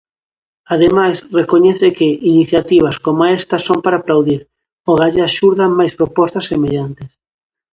Ademais, 0.73 1.17
recoñece 1.39 1.87
que 1.97 2.07
"iniciativas 2.33 2.95
como 3.05 3.21
esta 3.39 3.57
son 3.67 3.77
para 3.83 3.99
aplaudir, 3.99 4.41
ogallá 4.91 5.25
xurdan 5.37 5.77
máis 5.79 5.93
propostas 5.99 6.47
semellantes". 6.51 7.09